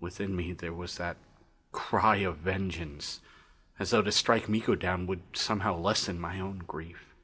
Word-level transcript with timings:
Within 0.00 0.34
me 0.34 0.52
there 0.52 0.72
was 0.72 0.96
that 0.96 1.16
cry 1.70 2.16
of 2.16 2.38
vengeance, 2.38 3.20
as 3.78 3.90
though 3.90 4.02
to 4.02 4.10
strike 4.10 4.48
Miko 4.48 4.74
down 4.74 5.06
would 5.06 5.22
somehow 5.32 5.76
lessen 5.76 6.18
my 6.20 6.40
own 6.40 6.58
grief. 6.66 7.14